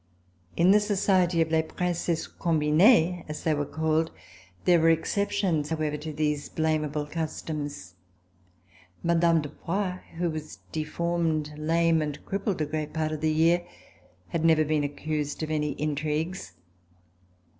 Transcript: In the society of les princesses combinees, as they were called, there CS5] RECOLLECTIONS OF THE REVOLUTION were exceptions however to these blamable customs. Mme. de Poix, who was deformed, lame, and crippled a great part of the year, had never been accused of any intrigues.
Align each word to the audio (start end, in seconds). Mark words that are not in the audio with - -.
In 0.57 0.71
the 0.71 0.79
society 0.79 1.41
of 1.43 1.51
les 1.51 1.61
princesses 1.61 2.27
combinees, 2.27 3.23
as 3.29 3.43
they 3.43 3.53
were 3.53 3.67
called, 3.67 4.09
there 4.65 4.79
CS5] 4.79 4.81
RECOLLECTIONS 4.81 4.81
OF 4.81 4.81
THE 4.81 4.81
REVOLUTION 4.81 4.83
were 4.83 4.89
exceptions 4.89 5.69
however 5.79 5.97
to 5.97 6.11
these 6.13 6.49
blamable 6.49 7.05
customs. 7.11 7.93
Mme. 9.03 9.41
de 9.41 9.49
Poix, 9.49 9.99
who 10.17 10.31
was 10.31 10.57
deformed, 10.71 11.53
lame, 11.55 12.01
and 12.01 12.25
crippled 12.25 12.61
a 12.61 12.65
great 12.65 12.93
part 12.93 13.11
of 13.11 13.21
the 13.21 13.29
year, 13.31 13.63
had 14.29 14.43
never 14.43 14.65
been 14.65 14.83
accused 14.83 15.43
of 15.43 15.51
any 15.51 15.73
intrigues. 15.73 16.53